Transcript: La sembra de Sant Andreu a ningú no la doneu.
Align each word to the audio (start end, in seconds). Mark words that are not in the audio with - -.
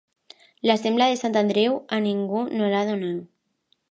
La 0.69 0.77
sembra 0.83 1.07
de 1.11 1.19
Sant 1.19 1.37
Andreu 1.41 1.77
a 1.97 2.01
ningú 2.07 2.43
no 2.61 2.73
la 2.75 2.83
doneu. 2.91 3.23